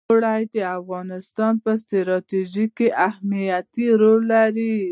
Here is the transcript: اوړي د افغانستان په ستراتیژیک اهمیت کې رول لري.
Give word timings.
اوړي 0.09 0.41
د 0.53 0.55
افغانستان 0.79 1.53
په 1.63 1.71
ستراتیژیک 1.81 2.75
اهمیت 3.07 3.65
کې 3.75 3.87
رول 4.01 4.21
لري. 4.33 4.77